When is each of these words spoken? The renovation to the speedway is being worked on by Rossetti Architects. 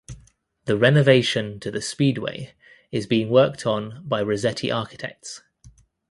The 0.65 0.75
renovation 0.79 1.59
to 1.59 1.69
the 1.69 1.79
speedway 1.79 2.55
is 2.91 3.05
being 3.05 3.29
worked 3.29 3.67
on 3.67 4.01
by 4.03 4.23
Rossetti 4.23 4.71
Architects. 4.71 5.43